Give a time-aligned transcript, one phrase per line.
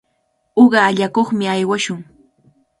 [0.63, 2.01] Uqa allakuqmi aywashun.